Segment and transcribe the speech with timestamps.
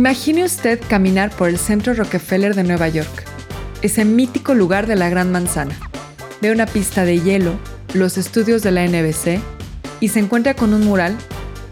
[0.00, 3.24] Imagine usted caminar por el centro Rockefeller de Nueva York,
[3.82, 5.74] ese mítico lugar de la Gran Manzana.
[6.40, 7.52] Ve una pista de hielo,
[7.92, 9.42] los estudios de la NBC
[10.00, 11.18] y se encuentra con un mural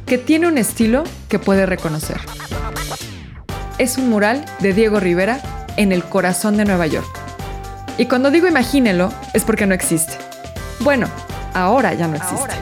[0.04, 2.20] que tiene un estilo que puede reconocer.
[3.78, 5.40] Es un mural de Diego Rivera
[5.78, 7.08] en el corazón de Nueva York.
[7.96, 10.18] Y cuando digo imagínelo, es porque no existe.
[10.80, 11.06] Bueno,
[11.54, 12.54] ahora ya no existe.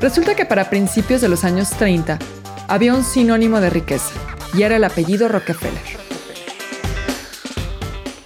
[0.00, 2.18] Resulta que para principios de los años 30
[2.66, 4.12] había un sinónimo de riqueza,
[4.54, 6.00] y era el apellido Rockefeller.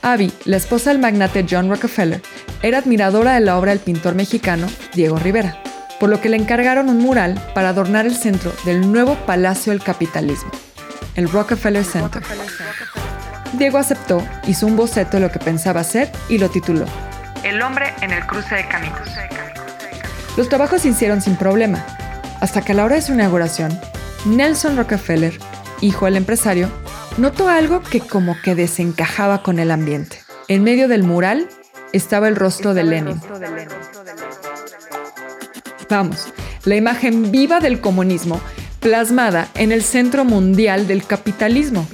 [0.02, 2.22] Abby, la esposa del magnate John Rockefeller,
[2.62, 5.62] era admiradora de la obra del pintor mexicano Diego Rivera,
[5.98, 9.82] por lo que le encargaron un mural para adornar el centro del nuevo Palacio del
[9.82, 10.50] Capitalismo,
[11.14, 12.22] el Rockefeller Center.
[13.54, 16.86] Diego aceptó, hizo un boceto de lo que pensaba hacer y lo tituló
[17.44, 19.08] El hombre en el cruce de caminos.
[20.36, 21.84] Los trabajos se hicieron sin problema,
[22.40, 23.78] hasta que a la hora de su inauguración,
[24.26, 25.38] Nelson Rockefeller,
[25.80, 26.68] hijo del empresario,
[27.16, 30.18] notó algo que como que desencajaba con el ambiente.
[30.48, 31.48] En medio del mural
[31.92, 33.20] estaba el rostro de Lenin.
[35.88, 36.28] Vamos,
[36.64, 38.40] la imagen viva del comunismo
[38.84, 41.86] plasmada en el centro mundial del capitalismo.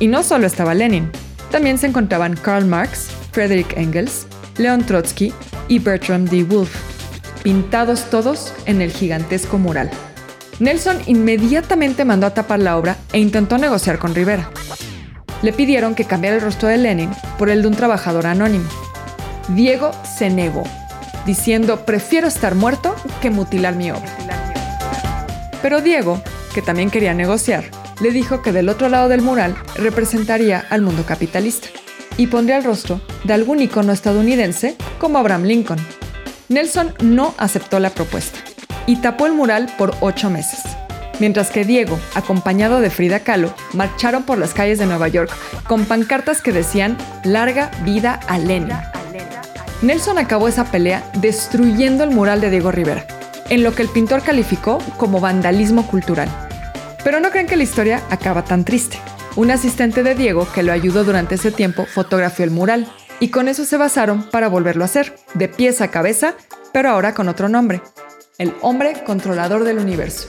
[0.00, 1.08] Y no solo estaba Lenin,
[1.52, 5.32] también se encontraban Karl Marx, Friedrich Engels, Leon Trotsky
[5.68, 6.42] y Bertram D.
[6.42, 6.76] Wolfe,
[7.44, 9.88] pintados todos en el gigantesco mural.
[10.60, 14.50] Nelson inmediatamente mandó a tapar la obra e intentó negociar con Rivera.
[15.42, 18.68] Le pidieron que cambiara el rostro de Lenin por el de un trabajador anónimo.
[19.48, 20.62] Diego se negó,
[21.26, 24.10] diciendo prefiero estar muerto que mutilar mi obra.
[25.60, 26.22] Pero Diego,
[26.54, 27.64] que también quería negociar,
[28.00, 31.68] le dijo que del otro lado del mural representaría al mundo capitalista
[32.16, 35.84] y pondría el rostro de algún icono estadounidense como Abraham Lincoln.
[36.48, 38.53] Nelson no aceptó la propuesta
[38.86, 40.62] y tapó el mural por ocho meses,
[41.18, 45.30] mientras que Diego, acompañado de Frida Kahlo, marcharon por las calles de Nueva York
[45.66, 48.76] con pancartas que decían Larga vida a Lenin.
[49.82, 53.06] Nelson acabó esa pelea destruyendo el mural de Diego Rivera,
[53.50, 56.28] en lo que el pintor calificó como vandalismo cultural.
[57.02, 58.98] Pero no creen que la historia acaba tan triste.
[59.36, 62.86] Un asistente de Diego que lo ayudó durante ese tiempo fotografió el mural
[63.20, 66.34] y con eso se basaron para volverlo a hacer, de pies a cabeza,
[66.72, 67.82] pero ahora con otro nombre,
[68.38, 70.28] el hombre controlador del universo.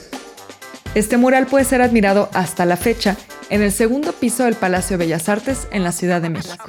[0.94, 3.16] Este mural puede ser admirado hasta la fecha
[3.50, 6.64] en el segundo piso del Palacio de Bellas Artes en la Ciudad de México.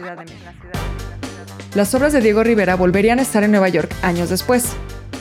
[1.75, 4.65] Las obras de Diego Rivera volverían a estar en Nueva York años después,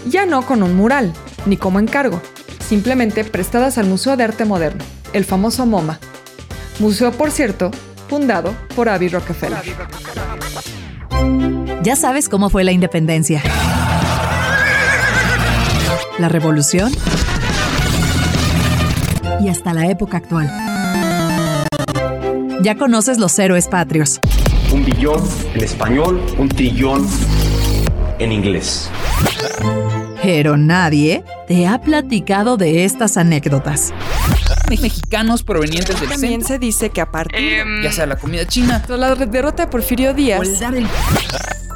[0.09, 1.13] ya no con un mural,
[1.45, 2.21] ni como encargo,
[2.67, 6.01] simplemente prestadas al Museo de Arte Moderno, el famoso MoMA.
[6.79, 7.71] Museo, por cierto,
[8.09, 9.63] fundado por Avi Rockefeller.
[11.83, 13.43] Ya sabes cómo fue la independencia.
[16.19, 16.93] La revolución.
[19.41, 20.51] Y hasta la época actual.
[22.63, 24.21] Ya conoces los héroes patrios.
[24.73, 25.23] Un billón
[25.55, 27.07] en español, un trillón
[28.19, 28.91] en inglés.
[30.23, 33.93] Pero nadie te ha platicado de estas anécdotas.
[34.71, 38.83] Mexicanos provenientes del También centro, se dice que a partir ya sea la comida china,
[38.89, 40.49] la derrota de Porfirio Díaz,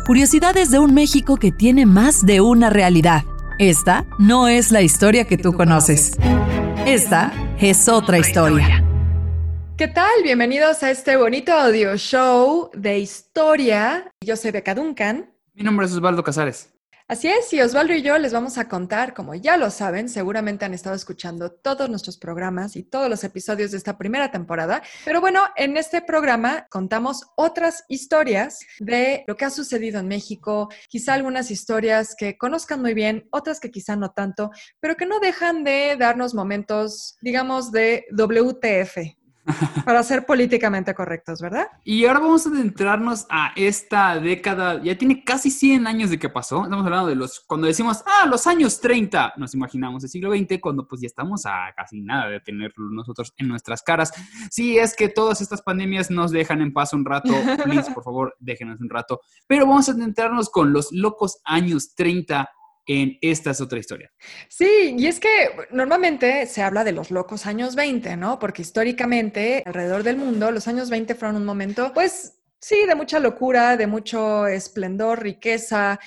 [0.06, 3.22] Curiosidades de un México que tiene más de una realidad.
[3.60, 6.16] Esta no es la historia que tú conoces.
[6.86, 8.82] Esta es otra historia.
[9.76, 10.10] ¿Qué tal?
[10.24, 14.10] Bienvenidos a este bonito audio show de historia.
[14.24, 15.30] Yo soy Beca Duncan.
[15.52, 16.70] mi nombre es Osvaldo Casares.
[17.10, 20.64] Así es, y Osvaldo y yo les vamos a contar, como ya lo saben, seguramente
[20.64, 24.80] han estado escuchando todos nuestros programas y todos los episodios de esta primera temporada.
[25.04, 30.68] Pero bueno, en este programa contamos otras historias de lo que ha sucedido en México,
[30.88, 35.18] quizá algunas historias que conozcan muy bien, otras que quizá no tanto, pero que no
[35.18, 39.19] dejan de darnos momentos, digamos, de WTF.
[39.84, 41.68] Para ser políticamente correctos, ¿verdad?
[41.84, 46.28] Y ahora vamos a adentrarnos a esta década, ya tiene casi 100 años de que
[46.28, 50.34] pasó, estamos hablando de los, cuando decimos, ah, los años 30, nos imaginamos el siglo
[50.34, 54.12] XX, cuando pues ya estamos a casi nada de tenerlo nosotros en nuestras caras.
[54.50, 57.32] Si es que todas estas pandemias nos dejan en paz un rato,
[57.64, 62.50] please, por favor, déjenos un rato, pero vamos a adentrarnos con los locos años 30
[62.86, 64.10] en esta es otra historia.
[64.48, 65.28] Sí, y es que
[65.70, 68.38] normalmente se habla de los locos años 20, ¿no?
[68.38, 73.18] Porque históricamente, alrededor del mundo, los años 20 fueron un momento, pues sí, de mucha
[73.18, 75.98] locura, de mucho esplendor, riqueza,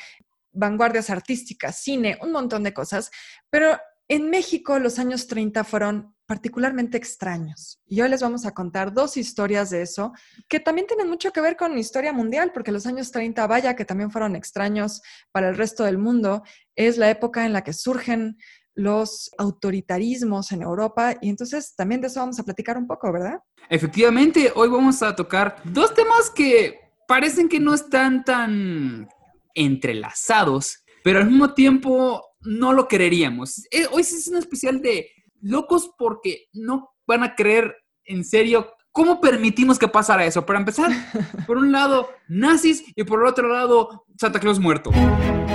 [0.51, 3.11] vanguardias artísticas, cine, un montón de cosas.
[3.49, 3.77] Pero
[4.07, 7.81] en México los años 30 fueron particularmente extraños.
[7.85, 10.13] Y hoy les vamos a contar dos historias de eso,
[10.47, 13.85] que también tienen mucho que ver con historia mundial, porque los años 30, vaya, que
[13.85, 16.43] también fueron extraños para el resto del mundo.
[16.75, 18.37] Es la época en la que surgen
[18.75, 23.39] los autoritarismos en Europa y entonces también de eso vamos a platicar un poco, ¿verdad?
[23.69, 29.07] Efectivamente, hoy vamos a tocar dos temas que parecen que no están tan
[29.53, 33.65] entrelazados, pero al mismo tiempo no lo creeríamos.
[33.71, 35.07] Eh, hoy es un especial de
[35.43, 37.75] locos porque no van a creer
[38.05, 40.45] en serio cómo permitimos que pasara eso.
[40.45, 40.91] Para empezar,
[41.47, 44.91] por un lado, nazis y por el otro lado, Santa Claus muerto.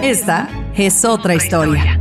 [0.03, 2.01] Esta es otra historia.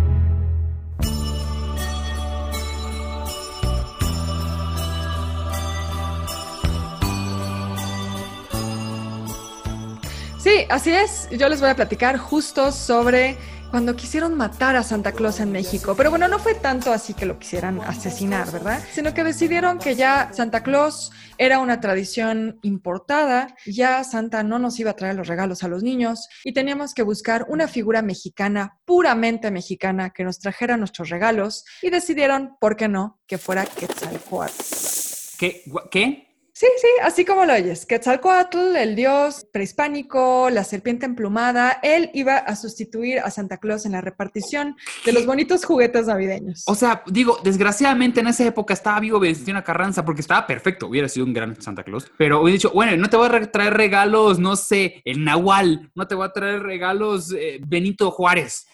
[10.39, 11.27] Sí, así es.
[11.31, 13.37] Yo les voy a platicar justo sobre
[13.69, 15.95] cuando quisieron matar a Santa Claus en México.
[15.95, 18.81] Pero bueno, no fue tanto así que lo quisieran asesinar, ¿verdad?
[18.91, 24.79] Sino que decidieron que ya Santa Claus era una tradición importada, ya Santa no nos
[24.79, 28.79] iba a traer los regalos a los niños y teníamos que buscar una figura mexicana,
[28.85, 34.53] puramente mexicana, que nos trajera nuestros regalos y decidieron, ¿por qué no?, que fuera Quetzalcoatl.
[35.37, 35.63] ¿Qué?
[35.91, 36.26] ¿Qué?
[36.59, 37.85] Sí, sí, así como lo oyes.
[37.85, 43.91] Quetzalcoatl, el dios prehispánico, la serpiente emplumada, él iba a sustituir a Santa Claus en
[43.91, 44.75] la repartición
[45.05, 46.63] de los bonitos juguetes navideños.
[46.65, 51.07] O sea, digo, desgraciadamente en esa época estaba vivo Venustiano Carranza porque estaba perfecto, hubiera
[51.07, 52.11] sido un gran Santa Claus.
[52.17, 56.07] Pero hubiera dicho, bueno, no te voy a traer regalos, no sé, el Nahual, no
[56.07, 58.65] te voy a traer regalos eh, Benito Juárez.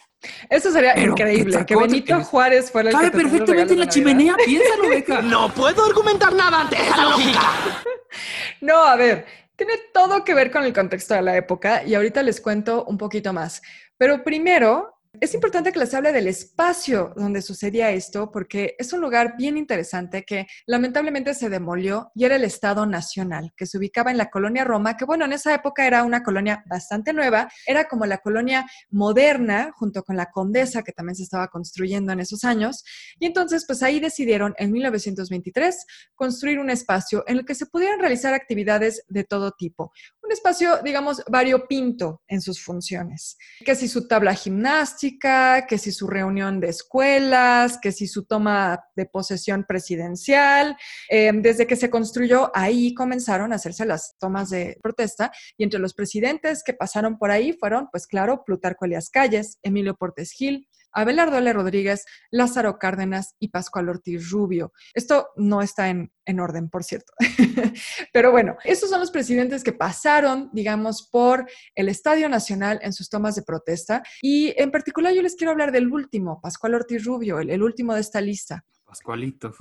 [0.50, 4.36] Eso sería increíble, que Benito Juárez fuera el Cabe que te perfectamente en la chimenea,
[4.46, 5.22] piénsalo, Beca.
[5.34, 7.42] No puedo argumentar nada ante esa lógica.
[8.62, 9.26] No, a ver,
[9.56, 12.98] tiene todo que ver con el contexto de la época y ahorita les cuento un
[12.98, 13.62] poquito más.
[13.98, 14.93] Pero primero,
[15.24, 19.56] es importante que les hable del espacio donde sucedía esto, porque es un lugar bien
[19.56, 24.30] interesante que lamentablemente se demolió y era el Estado Nacional, que se ubicaba en la
[24.30, 28.18] colonia Roma, que bueno, en esa época era una colonia bastante nueva, era como la
[28.18, 32.84] colonia moderna, junto con la Condesa, que también se estaba construyendo en esos años.
[33.18, 35.86] Y entonces, pues ahí decidieron en 1923
[36.16, 39.94] construir un espacio en el que se pudieran realizar actividades de todo tipo.
[40.22, 46.08] Un espacio, digamos, variopinto en sus funciones, que si su tabla gimnástica, que si su
[46.08, 50.78] reunión de escuelas, que si su toma de posesión presidencial.
[51.10, 55.80] Em, desde que se construyó, ahí comenzaron a hacerse las tomas de protesta y entre
[55.80, 60.68] los presidentes que pasaron por ahí fueron, pues claro, Plutarco Elias Calles, Emilio Portes Gil,
[60.94, 61.52] Abelardo L.
[61.54, 64.72] Rodríguez, Lázaro Cárdenas y Pascual Ortiz Rubio.
[64.94, 67.14] Esto no está en, orden, por cierto.
[68.14, 73.10] Pero bueno, esos son los presidentes que pasaron, digamos, por el Estadio Nacional en sus
[73.10, 74.04] tomas de protesta.
[74.22, 78.02] Y en particular yo les quiero hablar del último, Pascual Ortiz Rubio, el, último de
[78.02, 78.64] esta lista.
[78.86, 79.52] Pascualito.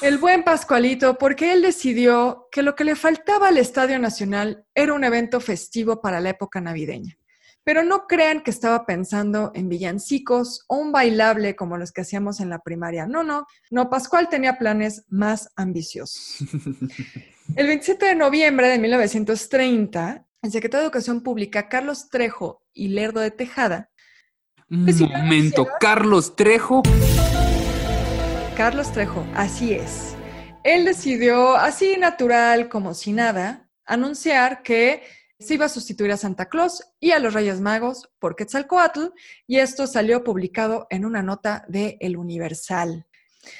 [0.00, 4.94] El buen Pascualito, porque él decidió que lo que le faltaba al Estadio Nacional era
[4.94, 7.18] un evento festivo para la época navideña.
[7.68, 12.40] Pero no crean que estaba pensando en villancicos o un bailable como los que hacíamos
[12.40, 13.06] en la primaria.
[13.06, 16.38] No, no, no, Pascual tenía planes más ambiciosos.
[17.56, 23.20] El 27 de noviembre de 1930, el secretario de Educación Pública, Carlos Trejo y Lerdo
[23.20, 23.90] de Tejada.
[24.70, 26.82] Un momento, Carlos Trejo.
[28.56, 30.14] Carlos Trejo, así es.
[30.64, 35.02] Él decidió, así natural como si nada, anunciar que
[35.38, 39.06] se iba a sustituir a Santa Claus y a los Reyes Magos por Quetzalcoatl,
[39.46, 43.06] y esto salió publicado en una nota de El Universal.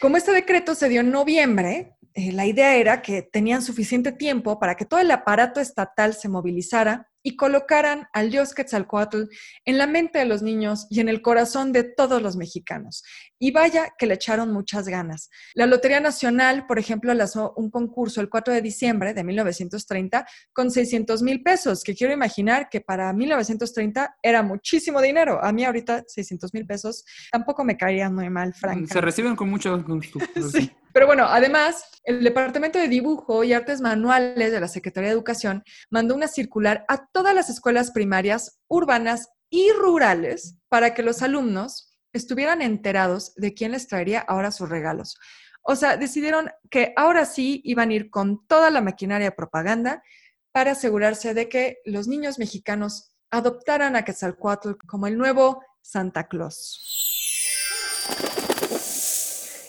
[0.00, 4.58] Como este decreto se dio en noviembre, eh, la idea era que tenían suficiente tiempo
[4.58, 9.24] para que todo el aparato estatal se movilizara y colocaran al dios Quetzalcoatl
[9.64, 13.02] en la mente de los niños y en el corazón de todos los mexicanos.
[13.38, 15.30] Y vaya que le echaron muchas ganas.
[15.54, 20.70] La Lotería Nacional, por ejemplo, lanzó un concurso el 4 de diciembre de 1930 con
[20.70, 25.42] 600 mil pesos, que quiero imaginar que para 1930 era muchísimo dinero.
[25.42, 28.88] A mí ahorita 600 mil pesos tampoco me caerían muy mal, Frank.
[28.88, 30.18] Se reciben con mucho gusto.
[30.52, 30.70] sí.
[30.98, 35.62] Pero bueno, además, el Departamento de Dibujo y Artes Manuales de la Secretaría de Educación
[35.90, 41.96] mandó una circular a todas las escuelas primarias urbanas y rurales para que los alumnos
[42.12, 45.16] estuvieran enterados de quién les traería ahora sus regalos.
[45.62, 50.02] O sea, decidieron que ahora sí iban a ir con toda la maquinaria propaganda
[50.50, 56.98] para asegurarse de que los niños mexicanos adoptaran a Quetzalcoatl como el nuevo Santa Claus.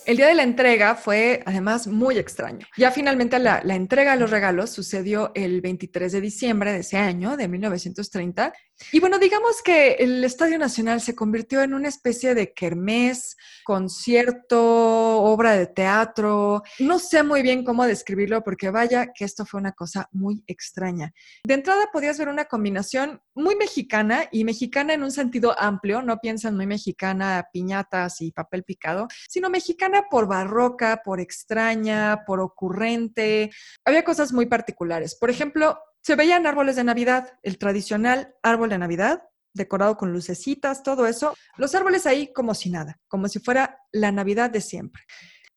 [0.09, 2.65] El día de la entrega fue además muy extraño.
[2.75, 7.37] Ya finalmente la, entrega de los regalos sucedió el 23 de diciembre de ese año,
[7.37, 8.51] de 1930,
[8.91, 15.21] Y bueno, digamos que el Estadio Nacional se convirtió en una especie de kermés, concierto,
[15.21, 16.63] obra de teatro.
[16.79, 21.13] No sé muy bien cómo describirlo porque vaya que esto fue una cosa muy extraña.
[21.43, 26.19] De entrada podías ver una combinación muy mexicana y mexicana en un sentido amplio, no
[26.19, 33.51] piensan muy mexicana, piñatas y papel picado, sino mexicana por barroca, por extraña, por ocurrente.
[33.85, 35.15] Había cosas muy particulares.
[35.15, 40.83] Por ejemplo, se veían árboles de Navidad, el tradicional árbol de Navidad, decorado con lucecitas,
[40.83, 41.35] todo eso.
[41.57, 45.03] Los árboles ahí como si nada, como si fuera la Navidad de siempre.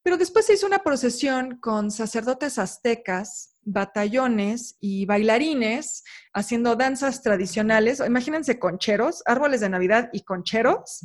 [0.03, 8.01] Pero después se hizo una procesión con sacerdotes aztecas, batallones y bailarines haciendo danzas tradicionales.
[8.05, 11.03] Imagínense concheros, árboles de Navidad y concheros,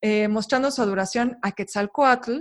[0.00, 2.40] eh, mostrando su adoración a Quetzalcoatl,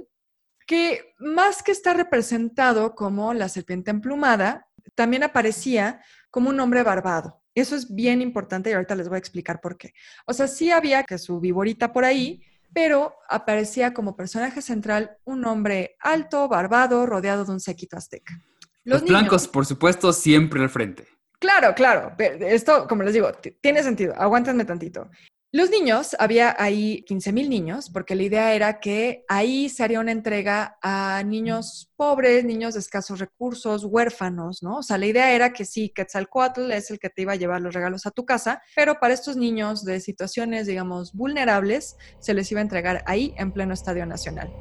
[0.65, 6.01] que más que estar representado como la serpiente emplumada, también aparecía
[6.37, 7.41] como un hombre barbado.
[7.55, 9.95] Eso es bien importante y ahorita les voy a explicar por qué.
[10.27, 15.43] O sea, sí había que su viborita por ahí, pero aparecía como personaje central un
[15.45, 18.39] hombre alto, barbado, rodeado de un séquito azteca.
[18.83, 21.07] Los, blancos, por supuesto, siempre al frente.
[21.39, 22.13] Claro, claro.
[22.19, 24.13] Esto, como les digo, tiene sentido.
[24.15, 25.09] Aguántenme tantito.
[25.57, 29.99] Los niños, había ahí 15 mil niños, porque la idea era que ahí se haría
[29.99, 34.77] una entrega a niños pobres, niños de escasos recursos, huérfanos, ¿no?
[34.77, 37.61] O sea, la idea era que sí, Quetzalcoatl es el que te iba a llevar
[37.61, 42.51] los regalos a tu casa, pero para estos niños de situaciones, digamos, vulnerables, se les
[42.51, 44.53] iba a entregar ahí en pleno Estadio Nacional.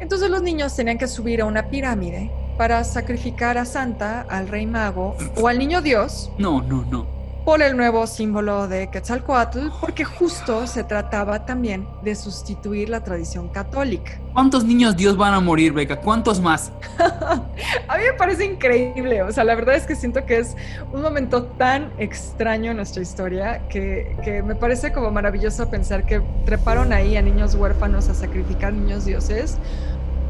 [0.00, 4.66] Entonces los niños tenían que subir a una pirámide para sacrificar a Santa, al Rey
[4.66, 6.32] Mago o al Niño Dios.
[6.38, 12.14] No, no, no por el nuevo símbolo de Quetzalcoatl, porque justo se trataba también de
[12.14, 14.18] sustituir la tradición católica.
[14.32, 16.00] ¿Cuántos niños Dios van a morir, Beca?
[16.00, 16.72] ¿Cuántos más?
[16.98, 20.56] a mí me parece increíble, o sea, la verdad es que siento que es
[20.90, 26.22] un momento tan extraño en nuestra historia que, que me parece como maravilloso pensar que
[26.46, 29.58] treparon ahí a niños huérfanos a sacrificar niños dioses.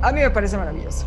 [0.03, 1.07] A mí me parece maravilloso.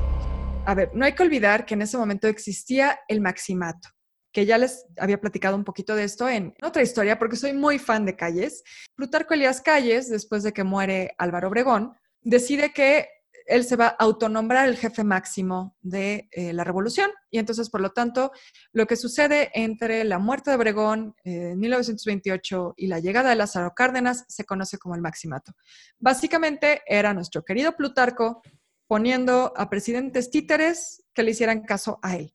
[0.65, 3.89] A ver, no hay que olvidar que en ese momento existía el maximato
[4.31, 7.79] que ya les había platicado un poquito de esto en otra historia, porque soy muy
[7.79, 8.63] fan de Calles.
[8.95, 13.07] Plutarco Elías Calles, después de que muere Álvaro Obregón, decide que
[13.47, 17.09] él se va a autonombrar el jefe máximo de eh, la revolución.
[17.31, 18.31] Y entonces, por lo tanto,
[18.73, 23.37] lo que sucede entre la muerte de Obregón eh, en 1928 y la llegada de
[23.37, 25.53] Lázaro Cárdenas se conoce como el maximato.
[25.97, 28.41] Básicamente era nuestro querido Plutarco
[28.85, 32.31] poniendo a presidentes títeres que le hicieran caso a él.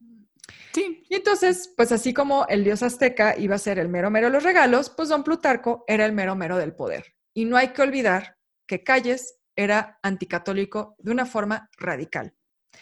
[0.73, 1.05] Sí.
[1.09, 4.33] Y entonces, pues así como el dios azteca iba a ser el mero mero de
[4.33, 7.15] los regalos, pues don Plutarco era el mero mero del poder.
[7.35, 12.35] Y no hay que olvidar que Calles era anticatólico de una forma radical.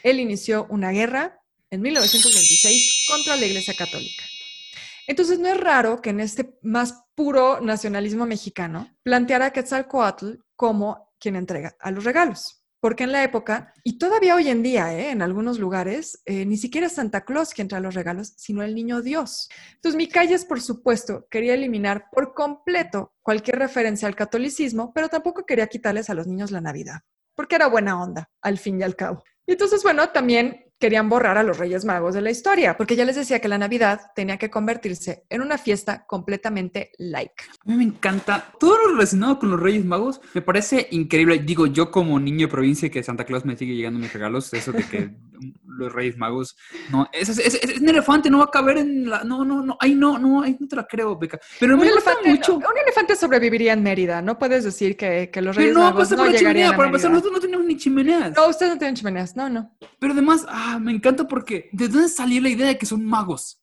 [0.03, 4.25] Él inició una guerra en 1926 contra la Iglesia Católica.
[5.07, 11.13] Entonces no es raro que en este más puro nacionalismo mexicano planteara a Quetzalcoatl como
[11.19, 15.11] quien entrega a los regalos porque en la época, y todavía hoy en día, ¿eh?
[15.11, 18.75] en algunos lugares, eh, ni siquiera es Santa Claus quien trae los regalos, sino el
[18.75, 19.49] niño Dios.
[19.75, 25.45] Entonces, mi Calles, por supuesto, quería eliminar por completo cualquier referencia al catolicismo, pero tampoco
[25.45, 27.01] quería quitarles a los niños la Navidad,
[27.35, 29.23] porque era buena onda, al fin y al cabo.
[29.47, 33.05] Y entonces, bueno, también querían borrar a los Reyes Magos de la historia, porque ya
[33.05, 37.45] les decía que la Navidad tenía que convertirse en una fiesta completamente laica.
[37.65, 41.39] A mí me encanta todo lo relacionado con los Reyes Magos, me parece increíble.
[41.39, 44.73] Digo, yo como niño de provincia que Santa Claus me sigue llegando mis regalos, eso
[44.73, 45.11] de que
[45.81, 46.57] los Reyes Magos,
[46.91, 49.95] no, es, es, un elefante, no va a caber en la, no, no, no, ay,
[49.95, 51.41] no, no, ay, no te la creo, Beca.
[51.59, 52.57] Pero un me elefante, mucho.
[52.57, 56.27] un elefante sobreviviría en Mérida, no puedes decir que, que los Reyes Magos pues, no
[56.27, 58.37] llegarían a Para empezar, nosotros no tenemos ni chimeneas.
[58.37, 59.77] No, ustedes no tienen chimeneas, no, no.
[59.99, 63.61] Pero además, ah, me encanta porque ¿de dónde salió la idea de que son magos?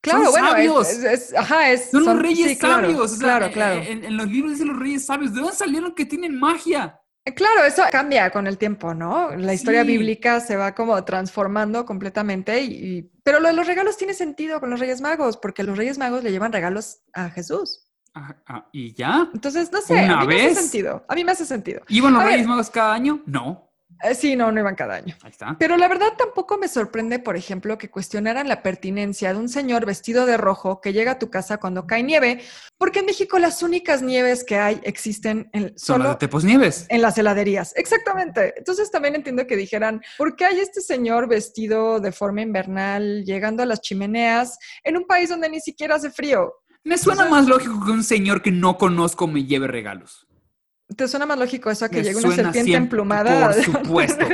[0.00, 0.88] Claro, son bueno, sabios.
[0.90, 3.18] Es, ajá, es, son, los reyes sabios.
[3.18, 3.82] claro, claro.
[3.82, 5.34] En, los libros dicen los reyes sabios.
[5.34, 7.00] ¿De dónde salieron que tienen magia?
[7.28, 9.36] Eh, claro, eso cambia con el tiempo, ¿no?
[9.36, 14.14] La historia bíblica se va como transformando completamente, y, pero lo de los regalos tiene
[14.14, 17.86] sentido con los Reyes Magos, porque los Reyes Magos le llevan regalos a Jesús.
[18.72, 19.28] ¿Y ya?
[19.34, 21.04] Entonces, no sé, a mí me hace sentido.
[21.06, 21.82] A mí me hace sentido.
[21.88, 23.22] ¿Iban los Reyes Magos cada año?
[23.26, 23.67] No.
[24.02, 25.16] Eh, sí, no, no iban cada año.
[25.22, 25.56] Ahí está.
[25.58, 29.86] Pero la verdad tampoco me sorprende, por ejemplo, que cuestionaran la pertinencia de un señor
[29.86, 32.40] vestido de rojo que llega a tu casa cuando cae nieve,
[32.76, 36.86] porque en México las únicas nieves que hay existen en, solo Tepos Nieves.
[36.88, 38.54] En las heladerías, exactamente.
[38.56, 43.62] Entonces también entiendo que dijeran, ¿por qué hay este señor vestido de forma invernal llegando
[43.62, 46.54] a las chimeneas en un país donde ni siquiera hace frío?
[46.84, 50.27] Me suena más lógico que un señor que no conozco me lleve regalos.
[50.96, 53.52] ¿Te suena más lógico eso que llegue una serpiente emplumada?
[53.52, 54.24] Por supuesto.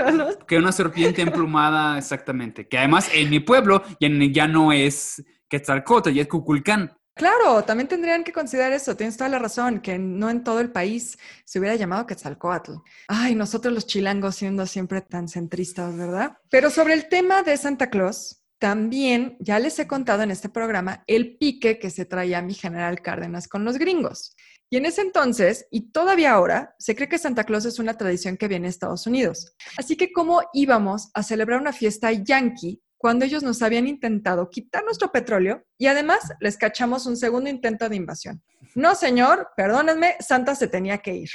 [0.47, 2.69] que una serpiente emplumada, exactamente.
[2.69, 6.97] Que además en mi pueblo ya, ya no es Quetzalcóatl, ya es Cuculcán.
[7.17, 10.73] Claro, también tendrían que considerar eso, tienes toda la razón, que no en todo el
[10.73, 12.73] país se hubiera llamado Quetzalcoatl.
[13.07, 16.39] Ay, nosotros los chilangos siendo siempre tan centristas, ¿verdad?
[16.51, 21.05] Pero sobre el tema de Santa Claus, también ya les he contado en este programa
[21.07, 24.35] el pique que se traía mi general Cárdenas con los gringos.
[24.71, 28.37] Y en ese entonces, y todavía ahora, se cree que Santa Claus es una tradición
[28.37, 29.55] que viene de Estados Unidos.
[29.77, 34.83] Así que, ¿cómo íbamos a celebrar una fiesta yankee cuando ellos nos habían intentado quitar
[34.83, 38.43] nuestro petróleo y además les cachamos un segundo intento de invasión.
[38.75, 41.29] No, señor, perdónenme, Santa se tenía que ir.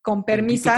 [0.00, 0.70] Con permiso.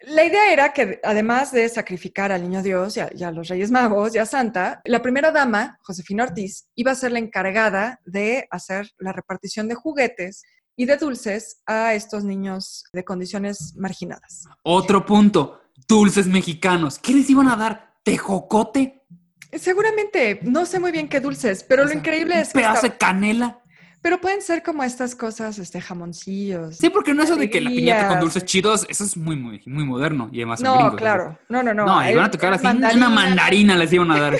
[0.00, 4.14] La idea era que además de sacrificar al niño Dios y a, los Reyes Magos
[4.14, 8.90] y a Santa, la primera dama, Josefina Ortiz, iba a ser la encargada de hacer
[8.98, 10.42] la repartición de juguetes
[10.78, 14.44] y de dulces a estos niños de condiciones marginadas.
[14.62, 17.00] Otro punto, dulces mexicanos.
[17.00, 17.94] ¿Qué les iban a dar?
[18.04, 19.04] ¿Tejocote?
[19.52, 22.60] Seguramente, no sé muy bien qué dulces, pero lo increíble es que.
[22.60, 23.60] Pedazo de canela.
[24.00, 26.76] Pero pueden ser como estas cosas, este, jamoncillos.
[26.76, 29.62] Sí, porque no eso de que la piñata con dulces chidos, eso es muy, muy,
[29.66, 30.60] muy moderno y además.
[30.60, 31.38] No, claro.
[31.48, 31.84] No, no, no.
[31.84, 34.38] No, iban a tocar así una mandarina les iban a dar.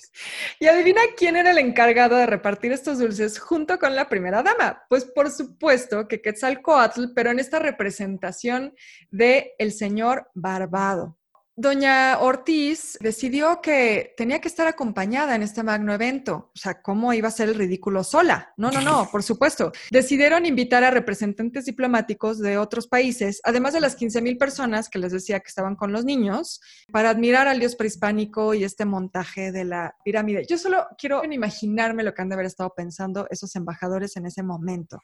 [0.60, 4.82] y adivina quién era el encargado de repartir estos dulces junto con la primera dama.
[4.88, 8.74] Pues por supuesto que Quetzalcoatl, pero en esta representación
[9.10, 11.19] de el señor Barbado.
[11.56, 16.50] Doña Ortiz decidió que tenía que estar acompañada en este magno evento.
[16.54, 18.54] O sea, ¿cómo iba a ser el ridículo sola?
[18.56, 19.72] No, no, no, por supuesto.
[19.90, 24.98] Decidieron invitar a representantes diplomáticos de otros países, además de las 15 mil personas que
[24.98, 26.60] les decía que estaban con los niños,
[26.92, 30.46] para admirar al dios prehispánico y este montaje de la pirámide.
[30.48, 34.42] Yo solo quiero imaginarme lo que han de haber estado pensando esos embajadores en ese
[34.42, 35.02] momento.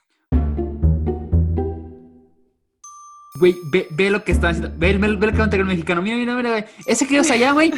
[3.39, 4.73] Güey, ve, ve, lo que está haciendo.
[4.77, 6.03] Ve, ve, ve lo que va a el mexicano.
[6.03, 6.65] Mira, mira, mira, güey.
[6.87, 7.73] Ese que es allá, güey.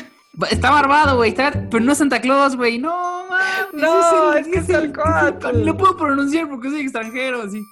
[0.50, 1.34] Está barbado, güey.
[1.34, 2.78] Pero no es Santa Claus, güey.
[2.78, 3.74] No, mames.
[3.74, 7.66] No, es, que es el No lo puedo pronunciar porque soy extranjero, así.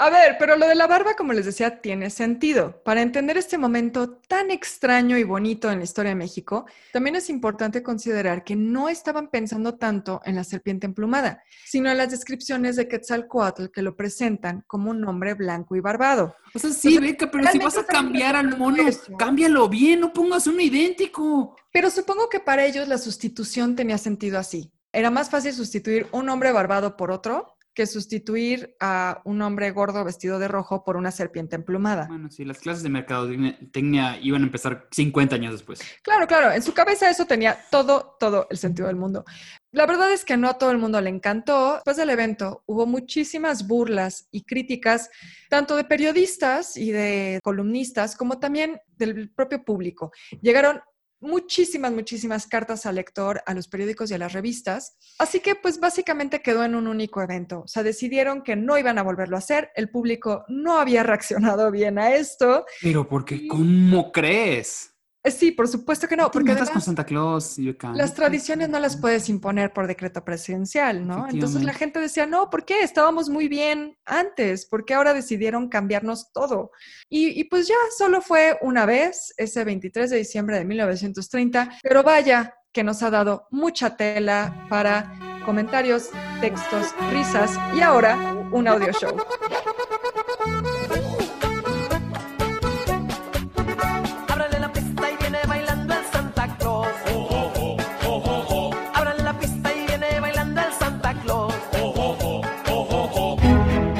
[0.00, 2.80] A ver, pero lo de la barba, como les decía, tiene sentido.
[2.84, 7.28] Para entender este momento tan extraño y bonito en la historia de México, también es
[7.28, 12.76] importante considerar que no estaban pensando tanto en la serpiente emplumada, sino en las descripciones
[12.76, 16.36] de Quetzalcoatl que lo presentan como un hombre blanco y barbado.
[16.54, 18.84] O sea, sí, Beca, pero si vas a cambiar al mono,
[19.18, 21.56] cámbialo bien, no pongas uno idéntico.
[21.72, 24.70] Pero supongo que para ellos la sustitución tenía sentido así.
[24.92, 30.02] Era más fácil sustituir un hombre barbado por otro que sustituir a un hombre gordo
[30.02, 32.08] vestido de rojo por una serpiente emplumada.
[32.08, 35.78] Bueno, sí, las clases de mercadotecnia iban a empezar 50 años después.
[36.02, 39.24] Claro, claro, en su cabeza eso tenía todo, todo el sentido del mundo.
[39.70, 41.74] La verdad es que no a todo el mundo le encantó.
[41.74, 45.08] Después del evento hubo muchísimas burlas y críticas,
[45.48, 50.10] tanto de periodistas y de columnistas, como también del propio público.
[50.42, 50.80] Llegaron
[51.20, 54.96] muchísimas, muchísimas cartas al lector, a los periódicos y a las revistas.
[55.18, 57.62] Así que pues básicamente quedó en un único evento.
[57.62, 59.70] O sea, decidieron que no iban a volverlo a hacer.
[59.74, 62.64] El público no había reaccionado bien a esto.
[62.80, 64.97] Pero porque, ¿cómo crees?
[65.28, 66.30] Eh, sí, por supuesto que no.
[66.30, 67.58] Porque con Santa Claus
[67.94, 71.28] las tradiciones no las puedes imponer por decreto presidencial, ¿no?
[71.28, 72.80] Entonces la gente decía, no, ¿por qué?
[72.80, 76.70] Estábamos muy bien antes, ¿por qué ahora decidieron cambiarnos todo?
[77.08, 82.02] Y, y pues ya solo fue una vez, ese 23 de diciembre de 1930, pero
[82.02, 86.10] vaya que nos ha dado mucha tela para comentarios,
[86.40, 89.16] textos, risas y ahora un audio show.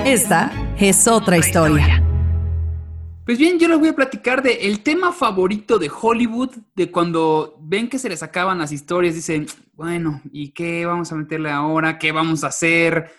[0.08, 2.02] Esta es otra historia.
[3.26, 7.58] Pues bien, yo les voy a platicar de el tema favorito de Hollywood, de cuando
[7.60, 11.98] ven que se les acaban las historias, dicen, bueno, ¿y qué vamos a meterle ahora?
[11.98, 13.10] ¿Qué vamos a hacer?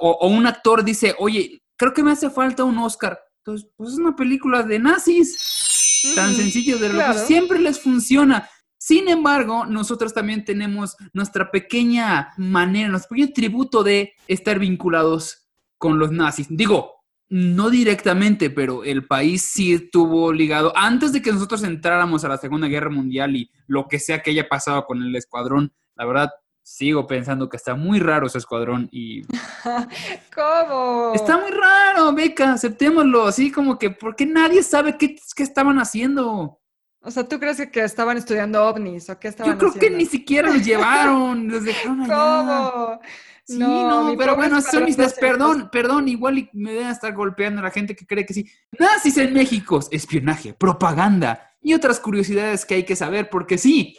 [0.00, 3.20] o, un actor dice, oye, creo que me hace falta un Oscar.
[3.40, 6.02] Entonces, pues es una película de nazis.
[6.14, 7.26] Tan sencillo de verdad.
[7.26, 8.48] Siempre les funciona.
[8.78, 15.45] Sin embargo, nosotros también tenemos nuestra pequeña manera, nuestro pequeño tributo de estar vinculados
[15.78, 16.46] con los nazis.
[16.50, 16.96] Digo,
[17.28, 20.72] no directamente, pero el país sí estuvo ligado.
[20.76, 24.30] Antes de que nosotros entráramos a la Segunda Guerra Mundial y lo que sea que
[24.30, 26.30] haya pasado con el escuadrón, la verdad,
[26.62, 29.22] sigo pensando que está muy raro ese escuadrón y...
[30.34, 31.12] ¿Cómo?
[31.14, 36.60] Está muy raro, Beca, aceptémoslo, así como que, porque nadie sabe qué, qué estaban haciendo.
[37.00, 40.06] O sea, ¿tú crees que estaban estudiando ovnis o qué estaban Yo creo que ni
[40.06, 42.14] siquiera los llevaron, los dejaron allá.
[42.14, 43.00] ¿Cómo?
[43.46, 47.64] Sí, no, pero bueno, son mis perdón, perdón, igual y me deben estar golpeando a
[47.64, 48.50] la gente que cree que sí.
[48.76, 53.96] Nazis en México, espionaje, propaganda y otras curiosidades que hay que saber porque sí,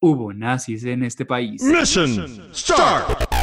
[0.00, 1.62] hubo nazis en este país.
[1.62, 3.35] Mission start.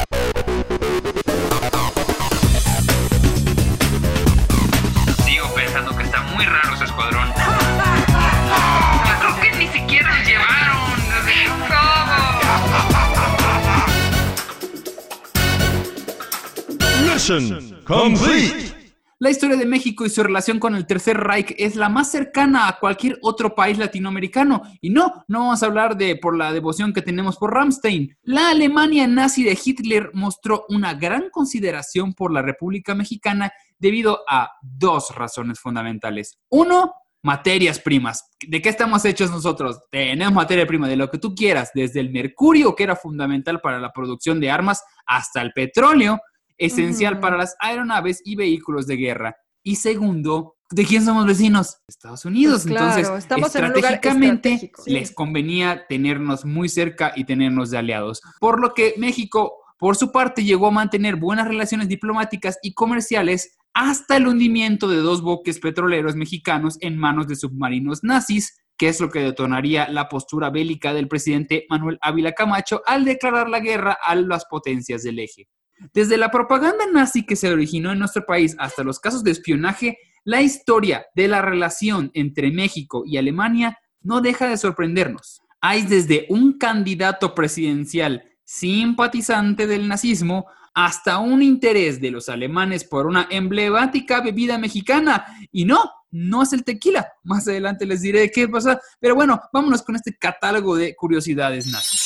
[19.18, 22.68] La historia de México y su relación con el Tercer Reich es la más cercana
[22.68, 24.60] a cualquier otro país latinoamericano.
[24.82, 28.14] Y no, no vamos a hablar de por la devoción que tenemos por Ramstein.
[28.24, 34.50] La Alemania nazi de Hitler mostró una gran consideración por la República Mexicana debido a
[34.60, 36.38] dos razones fundamentales.
[36.50, 38.32] Uno, materias primas.
[38.46, 39.80] ¿De qué estamos hechos nosotros?
[39.90, 43.80] Tenemos materia prima de lo que tú quieras, desde el mercurio, que era fundamental para
[43.80, 46.20] la producción de armas, hasta el petróleo
[46.58, 49.36] esencial para las aeronaves y vehículos de guerra.
[49.62, 51.78] Y segundo, ¿de quién somos vecinos?
[51.88, 52.62] Estados Unidos.
[52.64, 54.58] Pues claro, Entonces, estamos en un lugar estratégicamente.
[54.58, 54.92] Sí.
[54.92, 58.20] les convenía tenernos muy cerca y tenernos de aliados.
[58.40, 63.56] Por lo que México, por su parte, llegó a mantener buenas relaciones diplomáticas y comerciales
[63.72, 69.00] hasta el hundimiento de dos buques petroleros mexicanos en manos de submarinos nazis, que es
[69.00, 73.96] lo que detonaría la postura bélica del presidente Manuel Ávila Camacho al declarar la guerra
[74.02, 75.48] a las potencias del eje.
[75.92, 79.98] Desde la propaganda nazi que se originó en nuestro país hasta los casos de espionaje,
[80.24, 85.42] la historia de la relación entre México y Alemania no deja de sorprendernos.
[85.60, 93.06] Hay desde un candidato presidencial simpatizante del nazismo hasta un interés de los alemanes por
[93.06, 95.24] una emblemática bebida mexicana.
[95.52, 95.78] Y no,
[96.10, 97.06] no es el tequila.
[97.22, 98.80] Más adelante les diré qué pasa.
[98.98, 102.03] Pero bueno, vámonos con este catálogo de curiosidades nazis.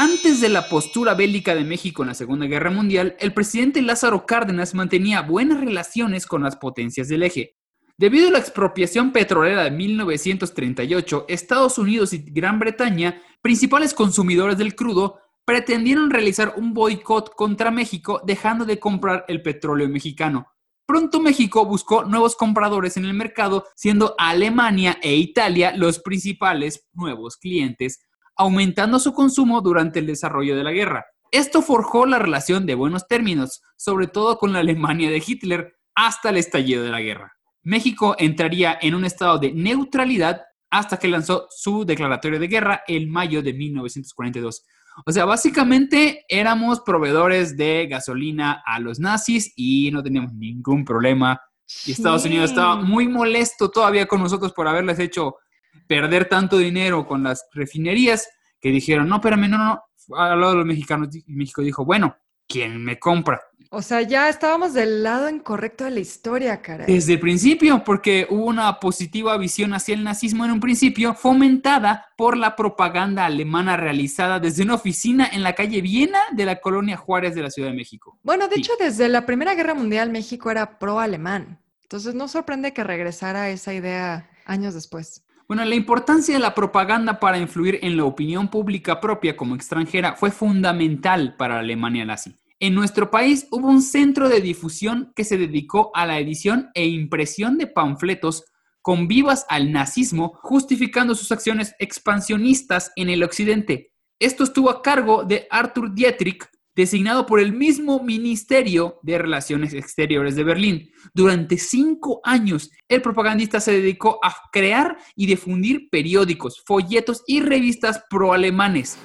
[0.00, 4.26] Antes de la postura bélica de México en la Segunda Guerra Mundial, el presidente Lázaro
[4.26, 7.56] Cárdenas mantenía buenas relaciones con las potencias del eje.
[7.96, 14.76] Debido a la expropiación petrolera de 1938, Estados Unidos y Gran Bretaña, principales consumidores del
[14.76, 20.46] crudo, pretendieron realizar un boicot contra México dejando de comprar el petróleo mexicano.
[20.86, 27.36] Pronto México buscó nuevos compradores en el mercado, siendo Alemania e Italia los principales nuevos
[27.36, 27.98] clientes,
[28.38, 31.04] aumentando su consumo durante el desarrollo de la guerra.
[31.30, 36.30] Esto forjó la relación de buenos términos, sobre todo con la Alemania de Hitler, hasta
[36.30, 37.32] el estallido de la guerra.
[37.62, 43.10] México entraría en un estado de neutralidad hasta que lanzó su declaratoria de guerra en
[43.10, 44.64] mayo de 1942.
[45.06, 51.40] O sea, básicamente éramos proveedores de gasolina a los nazis y no teníamos ningún problema.
[51.84, 55.36] Y Estados Unidos estaba muy molesto todavía con nosotros por haberles hecho
[55.86, 58.28] perder tanto dinero con las refinerías
[58.60, 59.64] que dijeron, no, espérame, no, no,
[60.08, 60.16] no.
[60.16, 63.40] Al lado de los mexicanos, y México dijo, bueno, ¿quién me compra?
[63.70, 66.86] O sea, ya estábamos del lado incorrecto de la historia, caray.
[66.86, 72.06] Desde el principio, porque hubo una positiva visión hacia el nazismo en un principio, fomentada
[72.16, 76.96] por la propaganda alemana realizada desde una oficina en la calle Viena de la colonia
[76.96, 78.18] Juárez de la Ciudad de México.
[78.22, 78.60] Bueno, de Sí.
[78.62, 81.60] hecho, desde la Primera Guerra Mundial México era pro-alemán.
[81.82, 85.24] Entonces no sorprende que regresara esa idea años después.
[85.48, 90.14] Bueno, la importancia de la propaganda para influir en la opinión pública propia como extranjera
[90.14, 92.34] fue fundamental para Alemania nazi.
[92.60, 96.86] En nuestro país hubo un centro de difusión que se dedicó a la edición e
[96.86, 98.44] impresión de panfletos
[98.82, 103.94] con vivas al nazismo, justificando sus acciones expansionistas en el occidente.
[104.18, 106.46] Esto estuvo a cargo de Arthur Dietrich,
[106.78, 110.92] designado por el mismo Ministerio de Relaciones Exteriores de Berlín.
[111.12, 118.04] Durante cinco años, el propagandista se dedicó a crear y difundir periódicos, folletos y revistas
[118.08, 118.96] pro-alemanes.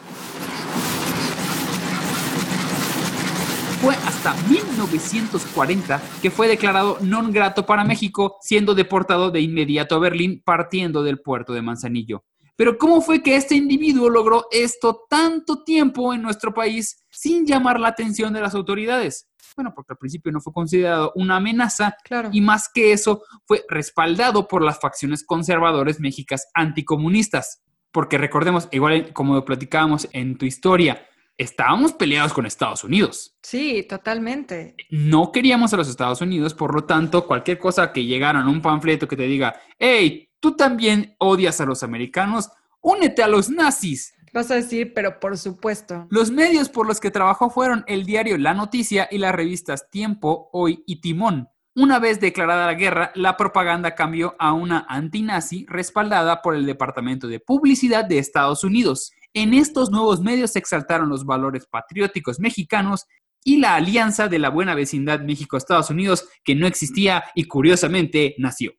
[3.81, 9.99] Fue hasta 1940 que fue declarado non grato para México, siendo deportado de inmediato a
[9.99, 12.23] Berlín partiendo del puerto de Manzanillo.
[12.55, 17.79] Pero ¿cómo fue que este individuo logró esto tanto tiempo en nuestro país sin llamar
[17.79, 19.27] la atención de las autoridades?
[19.55, 22.29] Bueno, porque al principio no fue considerado una amenaza Claro.
[22.31, 27.61] y más que eso fue respaldado por las facciones conservadores mexicas anticomunistas.
[27.91, 31.05] Porque recordemos, igual como platicábamos en tu historia,
[31.37, 33.35] estábamos peleados con Estados Unidos.
[33.43, 34.75] Sí, totalmente.
[34.89, 38.61] No queríamos a los Estados Unidos, por lo tanto, cualquier cosa que llegara en un
[38.61, 42.51] panfleto que te diga, hey, tú también odias a los americanos,
[42.81, 44.13] únete a los nazis.
[44.33, 46.05] Vas a decir, pero por supuesto.
[46.09, 50.49] Los medios por los que trabajó fueron el diario La Noticia y las revistas Tiempo,
[50.51, 51.47] Hoy y Timón.
[51.75, 57.29] Una vez declarada la guerra, la propaganda cambió a una antinazi respaldada por el Departamento
[57.29, 59.13] de Publicidad de Estados Unidos.
[59.33, 63.05] En estos nuevos medios se exaltaron los valores patrióticos mexicanos
[63.45, 68.73] y la alianza de la buena vecindad México-Estados Unidos que no existía y curiosamente nació.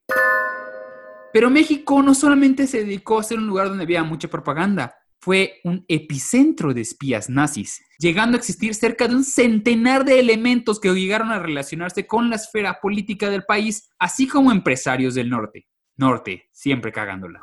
[1.34, 5.58] Pero México no solamente se dedicó a ser un lugar donde había mucha propaganda, fue
[5.64, 10.94] un epicentro de espías nazis, llegando a existir cerca de un centenar de elementos que
[10.94, 15.66] llegaron a relacionarse con la esfera política del país, así como empresarios del norte.
[15.96, 17.40] Norte, siempre cagándola.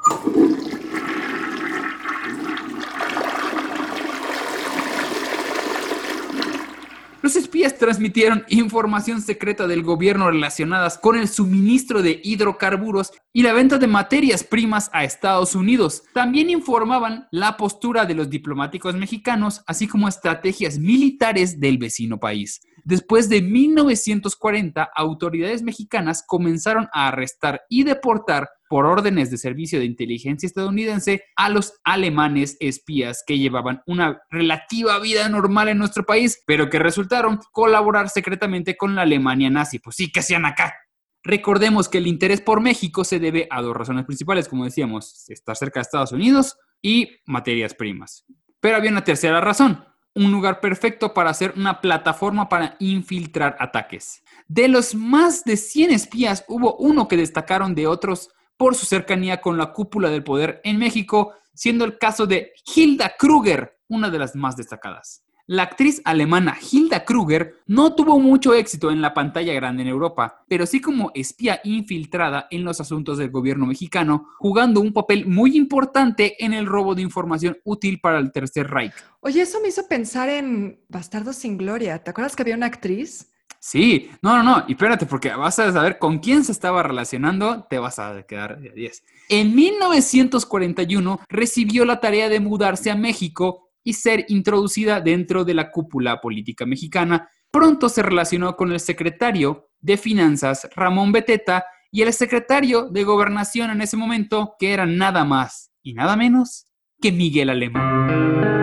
[7.22, 13.54] Los espías transmitieron información secreta del gobierno relacionadas con el suministro de hidrocarburos y la
[13.54, 16.02] venta de materias primas a Estados Unidos.
[16.14, 22.62] También informaban la postura de los diplomáticos mexicanos, así como estrategias militares del vecino país.
[22.84, 29.86] Después de 1940, autoridades mexicanas comenzaron a arrestar y deportar por órdenes de servicio de
[29.86, 36.42] inteligencia estadounidense a los alemanes espías que llevaban una relativa vida normal en nuestro país,
[36.48, 39.80] pero que resultaron colaborar secretamente con la Alemania nazi.
[39.80, 40.74] Pues sí, que hacían acá?
[41.22, 45.58] Recordemos que el interés por México se debe a dos razones principales, como decíamos, estar
[45.58, 48.24] cerca de Estados Unidos y materias primas.
[48.62, 49.84] Pero había una tercera razón,
[50.16, 54.24] un lugar perfecto para hacer una plataforma para infiltrar ataques.
[54.48, 58.30] De los más de 100 espías, hubo uno que destacaron de otros
[58.62, 63.14] por su cercanía con la cúpula del poder en México, siendo el caso de Hilda
[63.18, 65.24] Kruger, una de las más destacadas.
[65.48, 70.46] La actriz alemana Hilda Kruger no tuvo mucho éxito en la pantalla grande en Europa,
[70.48, 75.58] pero sí como espía infiltrada en los asuntos del gobierno mexicano, jugando un papel muy
[75.58, 78.94] importante en el robo de información útil para el Tercer Reich.
[79.22, 82.04] Oye, eso me hizo pensar en Bastardos sin Gloria.
[82.04, 83.32] ¿Te acuerdas que había una actriz?
[83.60, 87.66] Sí, no, no, no, y espérate, porque vas a saber con quién se estaba relacionando,
[87.70, 89.04] te vas a quedar de 10.
[89.30, 95.72] En 1941 recibió la tarea de mudarse a México y ser introducida dentro de la
[95.72, 97.30] cúpula política mexicana.
[97.52, 103.70] Pronto se relacionó con el secretario de Finanzas, Ramón Beteta, y el secretario de Gobernación
[103.70, 106.68] en ese momento, que era nada más y nada menos
[107.02, 108.61] que Miguel Alemán.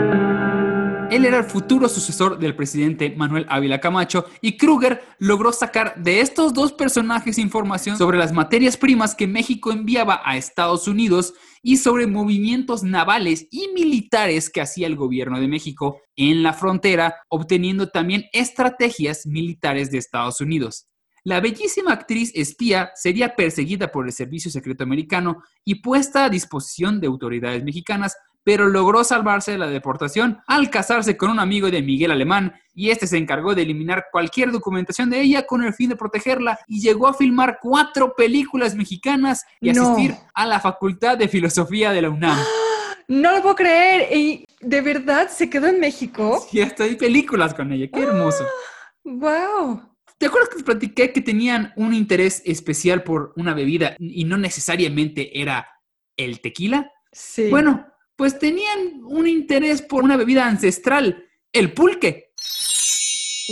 [1.11, 6.21] Él era el futuro sucesor del presidente Manuel Ávila Camacho y Kruger logró sacar de
[6.21, 11.79] estos dos personajes información sobre las materias primas que México enviaba a Estados Unidos y
[11.79, 17.89] sobre movimientos navales y militares que hacía el gobierno de México en la frontera, obteniendo
[17.89, 20.89] también estrategias militares de Estados Unidos.
[21.25, 27.01] La bellísima actriz espía sería perseguida por el Servicio Secreto Americano y puesta a disposición
[27.01, 28.15] de autoridades mexicanas
[28.49, 32.89] pero logró salvarse de la deportación al casarse con un amigo de Miguel Alemán y
[32.89, 36.81] este se encargó de eliminar cualquier documentación de ella con el fin de protegerla y
[36.81, 42.09] llegó a filmar cuatro películas mexicanas y asistir a la Facultad de Filosofía de la
[42.09, 42.39] UNAM.
[43.07, 44.17] No lo puedo creer.
[44.17, 46.43] ¿Y de verdad se quedó en México?
[46.51, 47.87] Sí, hasta hay películas con ella.
[47.93, 48.47] Qué hermoso.
[49.05, 49.83] ¡Wow!
[50.17, 54.39] ¿Te acuerdas que te platiqué que tenían un interés especial por una bebida y no
[54.39, 55.69] necesariamente era
[56.17, 56.91] el tequila?
[57.13, 57.49] Sí.
[57.51, 57.87] Bueno,
[58.19, 62.33] pues tenían un interés por una bebida ancestral, el pulque.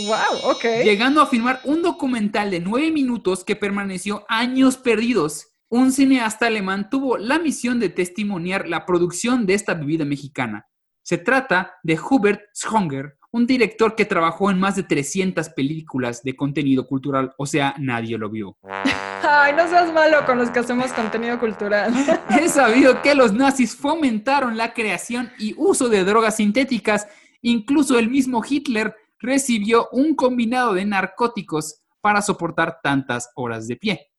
[0.05, 0.65] Wow, ok.
[0.83, 5.53] Llegando a filmar un documental de nueve minutos que permaneció años perdidos.
[5.69, 10.67] Un cineasta alemán tuvo la misión de testimoniar la producción de esta bebida mexicana.
[11.01, 16.35] Se trata de Hubert Schonger, un director que trabajó en más de 300 películas de
[16.35, 18.57] contenido cultural, o sea, nadie lo vio.
[19.29, 21.93] Ay, no seas malo con los que hacemos contenido cultural.
[22.29, 27.07] He sabido que los nazis fomentaron la creación y uso de drogas sintéticas.
[27.41, 34.11] Incluso el mismo Hitler recibió un combinado de narcóticos para soportar tantas horas de pie.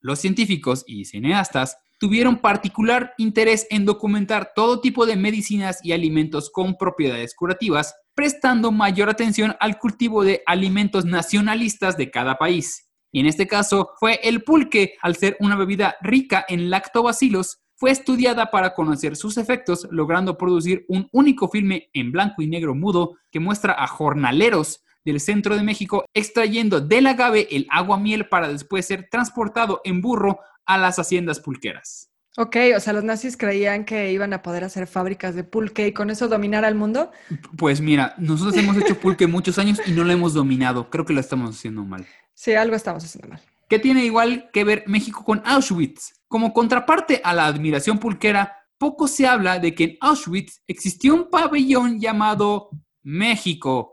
[0.00, 6.50] Los científicos y cineastas tuvieron particular interés en documentar todo tipo de medicinas y alimentos
[6.50, 12.91] con propiedades curativas, prestando mayor atención al cultivo de alimentos nacionalistas de cada país.
[13.12, 17.90] Y en este caso fue el pulque, al ser una bebida rica en lactobacilos, fue
[17.90, 23.16] estudiada para conocer sus efectos, logrando producir un único filme en blanco y negro mudo
[23.30, 28.48] que muestra a jornaleros del centro de México extrayendo del agave el agua miel para
[28.48, 32.08] después ser transportado en burro a las haciendas pulqueras.
[32.38, 35.92] Ok, o sea, los nazis creían que iban a poder hacer fábricas de pulque y
[35.92, 37.10] con eso dominar al mundo.
[37.58, 40.88] Pues mira, nosotros hemos hecho pulque muchos años y no lo hemos dominado.
[40.88, 42.06] Creo que lo estamos haciendo mal.
[42.42, 43.40] Sí, algo estamos haciendo mal.
[43.68, 46.12] ¿Qué tiene igual que ver México con Auschwitz?
[46.26, 51.30] Como contraparte a la admiración pulquera, poco se habla de que en Auschwitz existió un
[51.30, 52.70] pabellón llamado
[53.04, 53.92] México.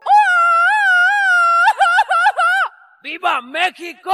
[3.03, 4.09] ¡Viva México!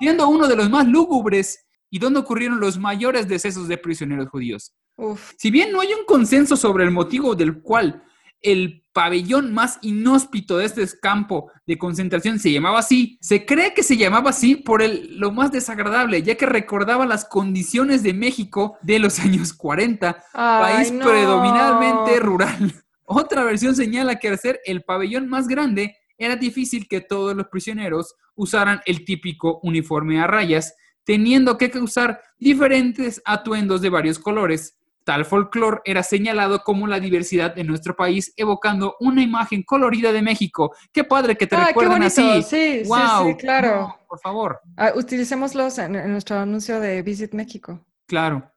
[0.00, 4.74] Siendo uno de los más lúgubres y donde ocurrieron los mayores decesos de prisioneros judíos.
[4.96, 5.32] Uf.
[5.38, 8.02] Si bien no hay un consenso sobre el motivo del cual
[8.42, 13.82] el pabellón más inhóspito de este campo de concentración se llamaba así, se cree que
[13.82, 18.78] se llamaba así por el, lo más desagradable, ya que recordaba las condiciones de México
[18.80, 21.04] de los años 40, Ay, país no.
[21.04, 22.72] predominantemente rural.
[23.04, 27.48] Otra versión señala que al ser el pabellón más grande, era difícil que todos los
[27.48, 34.78] prisioneros usaran el típico uniforme a rayas, teniendo que usar diferentes atuendos de varios colores.
[35.06, 40.20] Tal folclore era señalado como la diversidad de nuestro país, evocando una imagen colorida de
[40.20, 40.74] México.
[40.92, 42.42] Qué padre que te Ah, recuerden así.
[42.42, 43.28] Sí, sí, Wow.
[43.28, 43.82] sí, claro.
[43.82, 47.86] No, por favor, Ah, utilicémoslos en, en nuestro anuncio de Visit México.
[48.08, 48.50] claro.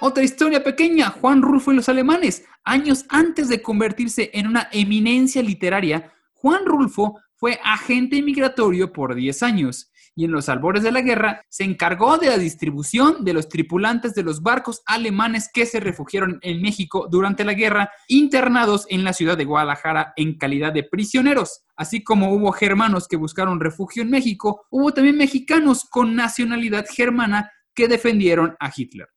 [0.00, 2.44] Otra historia pequeña, Juan Rulfo y los alemanes.
[2.62, 6.12] Años antes de convertirse en una eminencia literaria,
[6.44, 11.40] Juan Rulfo fue agente migratorio por 10 años y en los albores de la guerra
[11.48, 16.38] se encargó de la distribución de los tripulantes de los barcos alemanes que se refugiaron
[16.42, 21.64] en México durante la guerra, internados en la ciudad de Guadalajara en calidad de prisioneros.
[21.76, 27.50] Así como hubo germanos que buscaron refugio en México, hubo también mexicanos con nacionalidad germana
[27.74, 29.08] que defendieron a Hitler.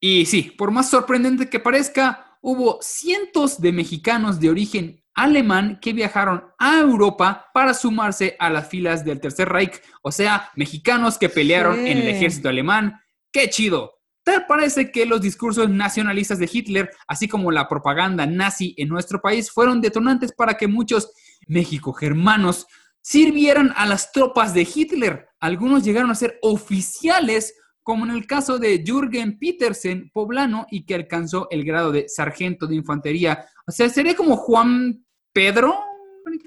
[0.00, 5.92] Y sí, por más sorprendente que parezca, hubo cientos de mexicanos de origen alemán que
[5.92, 11.28] viajaron a Europa para sumarse a las filas del Tercer Reich, o sea, mexicanos que
[11.28, 11.90] pelearon Sí.
[11.90, 13.00] en el ejército alemán.
[13.32, 13.94] ¡Qué chido!
[14.22, 19.20] Tal parece que los discursos nacionalistas de Hitler, así como la propaganda nazi en nuestro
[19.20, 21.10] país, fueron detonantes para que muchos
[21.46, 22.66] México-germanos
[23.00, 25.28] sirvieran a las tropas de Hitler.
[25.40, 30.94] Algunos llegaron a ser oficiales como en el caso de Jürgen Petersen, poblano, y que
[30.94, 33.46] alcanzó el grado de sargento de infantería.
[33.66, 35.06] O sea, sería como Juan
[35.38, 35.78] Pedro.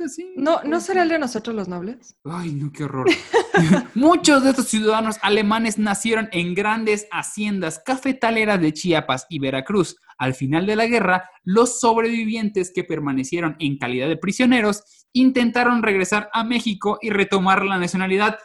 [0.09, 0.33] sí.
[0.35, 2.17] ¿No, ¿No será el de nosotros los nobles?
[2.25, 3.07] Ay, no, qué horror.
[3.95, 9.95] Muchos de estos ciudadanos alemanes nacieron en grandes haciendas cafetaleras de Chiapas y Veracruz.
[10.17, 16.29] Al final de la guerra, los sobrevivientes que permanecieron en calidad de prisioneros intentaron regresar
[16.33, 18.39] a México y retomar la nacionalidad.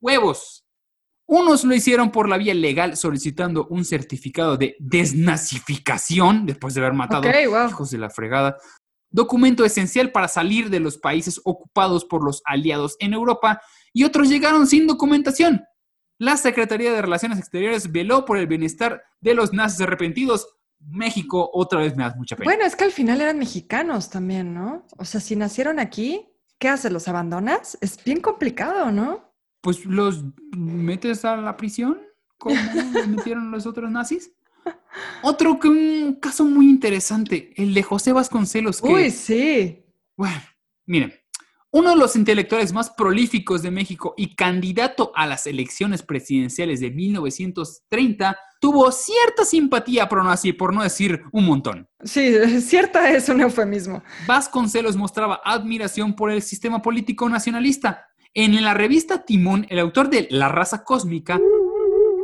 [0.00, 0.66] ¡Huevos!
[1.26, 6.94] Unos lo hicieron por la vía legal solicitando un certificado de desnazificación después de haber
[6.94, 7.68] matado Ok, wow.
[7.68, 8.58] hijos de la fregada.
[9.14, 14.28] Documento esencial para salir de los países ocupados por los aliados en Europa y otros
[14.28, 15.62] llegaron sin documentación.
[16.18, 20.48] La Secretaría de Relaciones Exteriores veló por el bienestar de los nazis arrepentidos.
[20.80, 22.44] México otra vez me da mucha pena.
[22.44, 24.84] Bueno, es que al final eran mexicanos también, ¿no?
[24.98, 26.26] O sea, si nacieron aquí,
[26.58, 26.90] ¿qué haces?
[26.90, 27.78] ¿Los abandonas?
[27.80, 29.32] Es bien complicado, ¿no?
[29.60, 30.24] Pues los
[30.56, 32.02] metes a la prisión,
[32.36, 32.56] como
[33.06, 34.32] metieron los otros nazis.
[35.22, 38.80] Otro que un caso muy interesante, el de José Vasconcelos.
[38.80, 39.84] Que, Uy, sí.
[40.16, 40.40] Bueno,
[40.86, 41.12] miren,
[41.74, 46.92] uno de los intelectuales más prolíficos de México y candidato a las elecciones presidenciales de
[46.92, 51.88] 1930, tuvo cierta simpatía pro nazi, por no decir un montón.
[52.04, 54.04] Sí, cierta es un eufemismo.
[54.24, 58.06] Vasconcelos mostraba admiración por el sistema político nacionalista.
[58.34, 61.40] En la revista Timón, el autor de La raza cósmica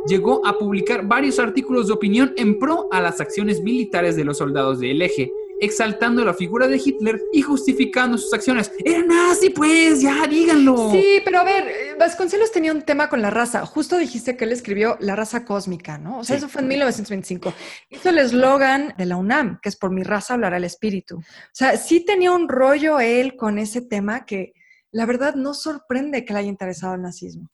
[0.07, 4.37] llegó a publicar varios artículos de opinión en pro a las acciones militares de los
[4.37, 8.71] soldados del eje, exaltando la figura de Hitler y justificando sus acciones.
[8.83, 10.91] Era nazi, pues, ya díganlo.
[10.91, 13.65] Sí, pero a ver, eh, Vasconcelos tenía un tema con la raza.
[13.65, 16.19] Justo dijiste que él escribió La raza cósmica, ¿no?
[16.19, 16.39] O sea, Sí.
[16.39, 17.53] eso fue en 1925.
[17.91, 21.17] Hizo el eslogan de la UNAM, que es por mi raza hablará el espíritu.
[21.17, 24.53] O sea, sí tenía un rollo él con ese tema que
[24.91, 27.49] la verdad no sorprende que le haya interesado el nazismo.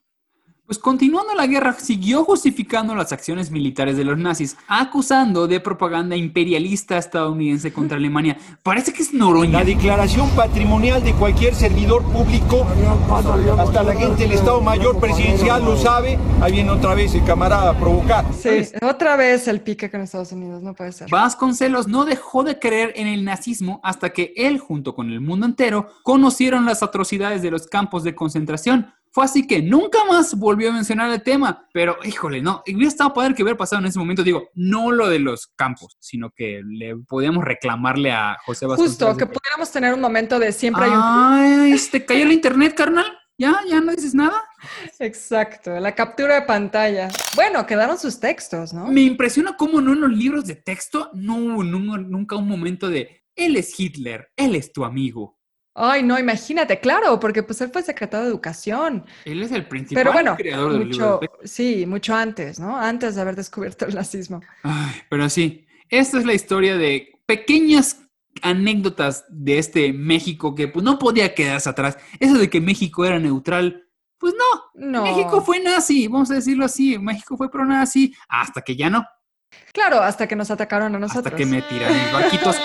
[0.67, 6.17] Pues continuando la guerra, siguió justificando las acciones militares de los nazis, acusando de propaganda
[6.17, 8.37] imperialista estadounidense contra Alemania.
[8.63, 9.59] Parece que es Noroña.
[9.59, 12.67] La declaración patrimonial de cualquier servidor público,
[13.57, 16.19] hasta la gente del Estado Mayor Presidencial lo sabe.
[16.41, 18.25] Ahí viene otra vez el camarada a provocar.
[18.33, 18.49] Sí,
[18.81, 21.09] otra vez el pique con Estados Unidos, no puede ser.
[21.09, 25.45] Vasconcelos no dejó de creer en el nazismo hasta que él, junto con el mundo
[25.45, 28.93] entero, conocieron las atrocidades de los campos de concentración.
[29.17, 31.67] Fue así que nunca más volvió a mencionar el tema.
[31.73, 34.21] Pero, híjole, no, hubiera estado padre que hubiera pasado en ese momento.
[34.23, 39.15] Digo, no lo de los campos, sino que le podíamos reclamarle a José Vasconcelos.
[39.15, 40.99] Justo, que pudiéramos tener un momento de siempre hay un...
[41.01, 43.07] Ay, este, cayó el internet, carnal.
[43.39, 43.59] ¿Ya?
[43.67, 44.43] ¿Ya no dices nada?
[44.99, 47.07] Exacto, la captura de pantalla.
[47.35, 48.85] Bueno, quedaron sus textos, ¿no?
[48.87, 52.87] Me impresiona cómo no en los libros de texto no hubo nu- nunca un momento
[52.87, 55.36] de él es Hitler, él es tu amigo.
[55.79, 59.05] Ay, no, imagínate, claro, porque pues él fue secretario de Educación.
[59.25, 62.75] Él es el principal Pero bueno, creador del mucho, sí, mucho antes, ¿no?
[62.75, 64.41] Antes de haber descubierto el nazismo.
[64.63, 68.01] Ay, pero sí, esta es la historia de pequeñas
[68.41, 71.99] anécdotas de este México que pues, no podía quedarse atrás.
[72.19, 74.89] Eso de que México era neutral, pues no.
[74.89, 75.03] No.
[75.03, 76.97] México fue nazi, vamos a decirlo así.
[76.97, 79.05] México fue pro nazi hasta que ya no.
[79.73, 81.27] Claro, hasta que nos atacaron a nosotros.
[81.27, 82.57] Hasta que me tiran mis barquitos.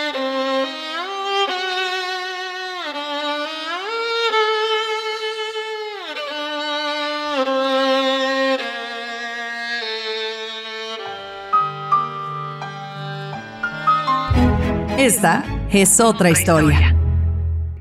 [15.14, 16.96] Esta es otra historia.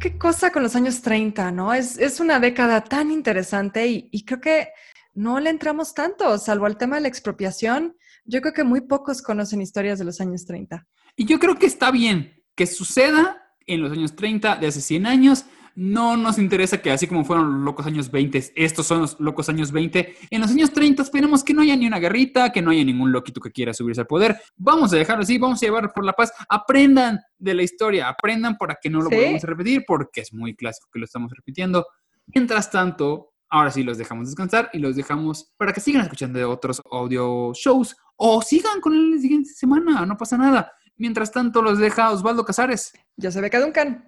[0.02, 1.74] qué cosa con los años 30, ¿no?
[1.74, 4.68] Es, es una década tan interesante y, y creo que
[5.14, 7.96] no le entramos tanto, salvo al tema de la expropiación.
[8.26, 10.86] Yo creo que muy pocos conocen historias de los años 30.
[11.16, 15.06] Y yo creo que está bien que suceda en los años 30 de hace 100
[15.06, 15.46] años.
[15.76, 19.48] No nos interesa que así como fueron los locos años 20, estos son los locos
[19.50, 20.16] años 20.
[20.30, 23.12] En los años 30 esperemos que no haya ni una guerrita, que no haya ningún
[23.12, 24.40] loquito que quiera subirse al poder.
[24.58, 26.32] Vamos a dejarlo así, vamos a llevar por la paz.
[26.50, 29.16] Aprendan de la historia, aprendan para que no lo Sí.
[29.16, 31.86] volvamos a repetir, porque es muy clásico que lo estamos repitiendo.
[32.28, 36.46] Mientras tanto, ahora sí los dejamos descansar y los dejamos para que sigan escuchando de
[36.46, 40.72] otros audio shows o sigan con el siguiente semana, no pasa nada.
[40.98, 42.94] Mientras tanto, los deja Osvaldo Casares.
[43.18, 44.08] Yo soy Beca Duncan.